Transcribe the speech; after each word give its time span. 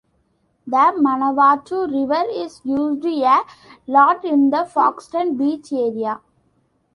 The 0.65 0.93
Manawatu 0.97 1.85
River 1.93 2.23
is 2.31 2.59
used 2.63 3.05
a 3.05 3.43
lot 3.85 4.25
in 4.25 4.49
the 4.49 4.65
Foxton 4.65 5.37
Beach 5.37 5.71
Area. 5.71 6.21